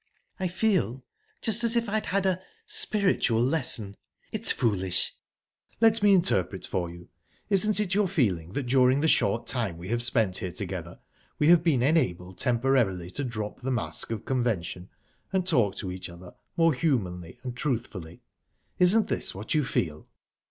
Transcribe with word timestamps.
"I 0.39 0.47
feel...just 0.47 1.63
as 1.63 1.75
if 1.75 1.87
I'd 1.87 2.07
had 2.07 2.25
a 2.25 2.41
spiritual 2.65 3.39
lesson... 3.43 3.97
It's 4.31 4.51
foolish..." 4.51 5.13
"Let 5.79 6.01
me 6.01 6.15
interpret 6.15 6.65
for 6.65 6.89
you. 6.89 7.09
Isn't 7.51 7.79
it 7.79 7.93
your 7.93 8.07
feeling 8.07 8.53
that 8.53 8.65
during 8.65 9.01
the 9.01 9.07
short 9.07 9.45
time 9.45 9.77
we 9.77 9.89
have 9.89 10.01
spent 10.01 10.37
here 10.37 10.51
together 10.51 10.99
we 11.37 11.49
have 11.49 11.61
been 11.63 11.83
enabled 11.83 12.39
temporarily 12.39 13.11
to 13.11 13.23
drop 13.23 13.61
the 13.61 13.69
mask 13.69 14.09
of 14.09 14.25
convention, 14.25 14.89
and 15.31 15.45
talk 15.45 15.75
to 15.75 15.91
each 15.91 16.09
other 16.09 16.33
more 16.57 16.73
humanly 16.73 17.37
and 17.43 17.55
truthfully? 17.55 18.23
Isn't 18.79 19.07
this 19.07 19.35
what 19.35 19.53
you 19.53 19.63
feel?" 19.63 20.07